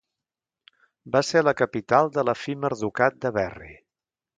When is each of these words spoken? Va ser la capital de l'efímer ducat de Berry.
Va 1.17 1.21
ser 1.29 1.45
la 1.45 1.55
capital 1.61 2.11
de 2.19 2.25
l'efímer 2.31 2.75
ducat 2.85 3.25
de 3.27 3.37
Berry. 3.41 3.75